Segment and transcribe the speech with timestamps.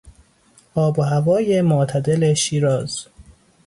[0.75, 3.05] آب و هوای معتدل شیراز